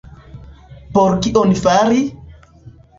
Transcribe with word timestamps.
Por 0.97 1.19
kion 1.27 1.55
fari? 1.63 2.05